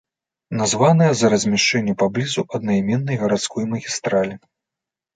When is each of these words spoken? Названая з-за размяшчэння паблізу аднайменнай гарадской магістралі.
Названая 0.61 1.09
з-за 1.13 1.29
размяшчэння 1.33 1.95
паблізу 2.01 2.47
аднайменнай 2.61 3.23
гарадской 3.23 3.73
магістралі. 3.79 4.35